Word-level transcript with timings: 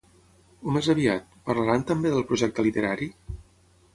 O 0.69 0.71
més 0.77 0.87
aviat, 0.93 1.27
¿parlaran 1.51 1.85
també 1.91 2.13
del 2.15 2.27
projecte 2.31 2.65
literari? 2.69 3.13